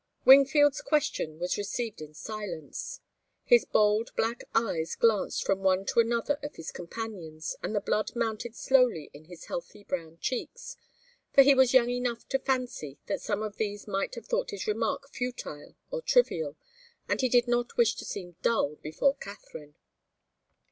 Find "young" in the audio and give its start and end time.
11.75-11.91